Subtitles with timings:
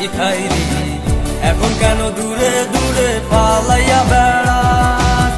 [0.00, 0.64] শিখাইলি
[1.50, 5.32] এখন কেন দূরে দূরে পালাইয়া বেড়াস?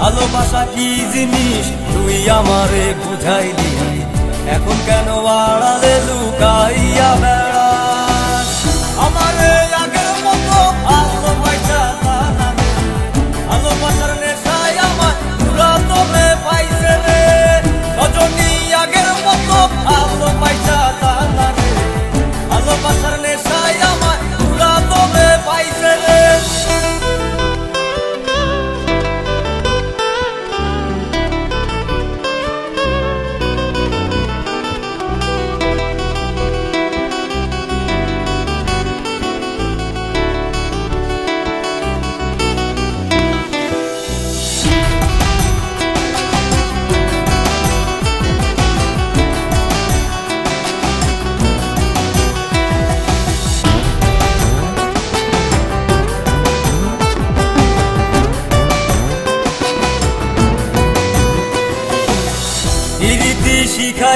[0.00, 1.66] ভালোবাসা কি জিনিস?
[1.92, 3.72] তুই আমারে বুঝাইলি।
[4.56, 5.08] এখন কেন
[5.40, 8.50] আড়ালে লুকাইয়া বেড়াস?
[9.06, 9.52] আমারে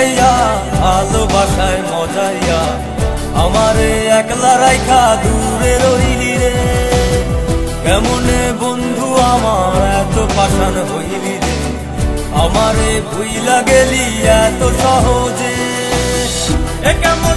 [0.03, 0.33] শিখাইয়া
[0.83, 2.61] ভালোবাসায় মজাইয়া।
[3.43, 6.55] আমারে একলা রাইখা দূরে রইলি রে।
[7.85, 11.57] কেমনে বন্ধু আমার এত পাশান হইলি রে?
[12.43, 14.07] আমারে ভুইলা গেলি
[14.43, 15.55] এত সহজে।
[17.03, 17.32] কেমন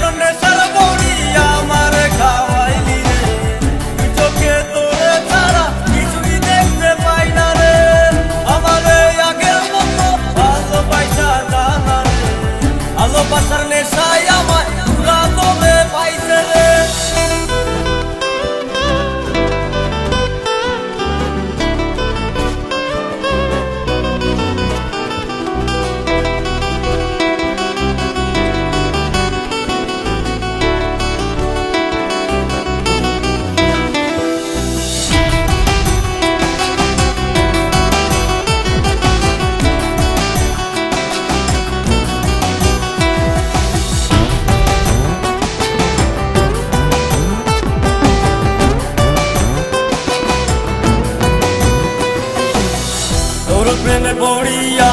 [53.65, 54.91] তোর প্রেমে পড়িয়া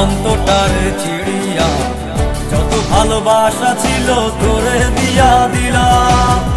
[0.00, 0.72] অন্তটার
[1.02, 1.68] চিড়িয়া
[2.50, 4.08] যত ভালোবাসা ছিল
[4.40, 6.49] তোরে দিয়া দিলাম।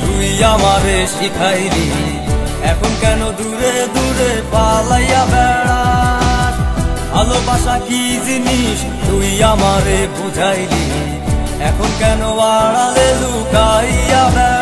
[0.00, 1.88] তুই আমারে শিখাইলি?
[2.62, 6.54] এখন কেন দূরে দূরে পালাইয়া বেড়াস?
[7.14, 10.84] ভালোবাসা কি জিনিস তুই আমারে বুঝাইলি?
[11.60, 14.61] এখন কেন আড়ালে লুকাইয়া বেড়া